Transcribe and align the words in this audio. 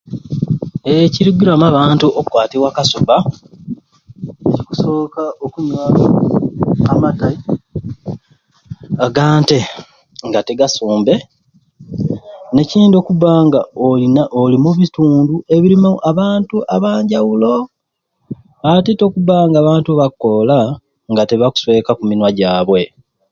Eeh 0.87 1.03
ekirigiramu 1.07 1.65
abantu 1.67 2.05
okukwatibwa 2.19 2.67
akasubba 2.69 3.15
basoka 4.65 5.23
okunywa 5.45 5.81
amatai 6.91 7.35
agante 9.05 9.59
nga 10.27 10.39
tigasumbe 10.47 11.15
nekindi 12.53 12.95
okubanga 12.97 13.59
oyina 13.87 14.23
oli 14.41 14.57
mubitundu 14.63 15.35
ebirimu 15.55 15.91
abantu 16.09 16.55
abanjawulo 16.75 17.53
ate 18.71 18.91
tte 18.93 19.03
okubanga 19.07 19.57
abantu 19.59 19.89
bakoola 19.99 20.59
nga 21.11 21.23
tibakusweeka 21.29 21.91
kuminywa 21.97 22.29
jabwe. 22.39 22.81